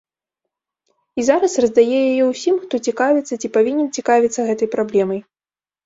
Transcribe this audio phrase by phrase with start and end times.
[1.19, 5.19] І зараз раздае яе ўсім, хто цікавіцца ці павінен цікавіцца гэтай праблемай.